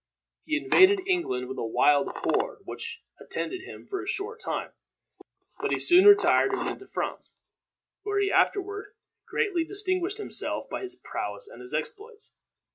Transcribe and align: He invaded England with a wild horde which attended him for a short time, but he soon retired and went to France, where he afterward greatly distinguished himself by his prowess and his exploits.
He 0.45 0.57
invaded 0.57 1.07
England 1.07 1.47
with 1.47 1.59
a 1.59 1.63
wild 1.63 2.11
horde 2.15 2.61
which 2.65 3.03
attended 3.19 3.61
him 3.61 3.85
for 3.85 4.01
a 4.03 4.07
short 4.07 4.39
time, 4.39 4.71
but 5.59 5.69
he 5.69 5.79
soon 5.79 6.05
retired 6.05 6.53
and 6.53 6.65
went 6.65 6.79
to 6.79 6.87
France, 6.87 7.35
where 8.01 8.19
he 8.19 8.31
afterward 8.31 8.95
greatly 9.27 9.63
distinguished 9.63 10.17
himself 10.17 10.67
by 10.71 10.81
his 10.81 10.95
prowess 10.95 11.47
and 11.47 11.61
his 11.61 11.75
exploits. 11.75 12.33